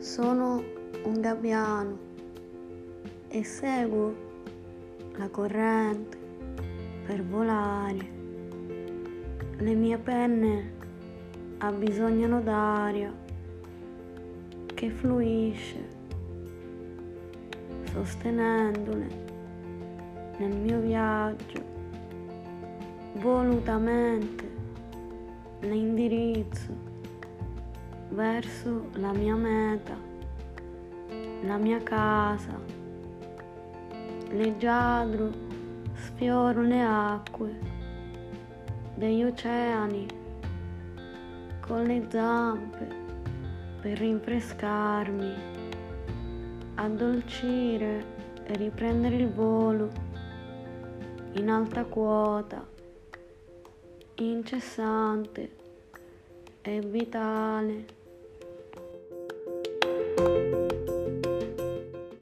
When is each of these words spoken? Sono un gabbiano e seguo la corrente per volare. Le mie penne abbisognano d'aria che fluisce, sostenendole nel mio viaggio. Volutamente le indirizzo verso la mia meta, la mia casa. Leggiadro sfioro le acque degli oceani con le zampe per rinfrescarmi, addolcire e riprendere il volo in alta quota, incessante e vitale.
Sono 0.00 0.64
un 1.04 1.20
gabbiano 1.20 1.98
e 3.28 3.44
seguo 3.44 4.14
la 5.18 5.28
corrente 5.28 6.16
per 7.06 7.22
volare. 7.22 8.08
Le 9.58 9.74
mie 9.74 9.98
penne 9.98 10.72
abbisognano 11.58 12.40
d'aria 12.40 13.12
che 14.72 14.88
fluisce, 14.88 15.86
sostenendole 17.92 19.06
nel 20.38 20.56
mio 20.56 20.80
viaggio. 20.80 21.62
Volutamente 23.16 24.50
le 25.60 25.74
indirizzo 25.74 26.89
verso 28.10 28.88
la 28.94 29.12
mia 29.12 29.34
meta, 29.34 29.96
la 31.42 31.56
mia 31.56 31.78
casa. 31.82 32.58
Leggiadro 34.30 35.32
sfioro 35.94 36.62
le 36.62 36.82
acque 36.82 37.58
degli 38.94 39.24
oceani 39.24 40.06
con 41.60 41.84
le 41.84 42.06
zampe 42.08 42.88
per 43.80 43.98
rinfrescarmi, 43.98 45.34
addolcire 46.74 48.04
e 48.44 48.56
riprendere 48.56 49.16
il 49.16 49.28
volo 49.28 49.88
in 51.32 51.48
alta 51.48 51.84
quota, 51.84 52.66
incessante 54.16 55.56
e 56.62 56.80
vitale. 56.80 57.99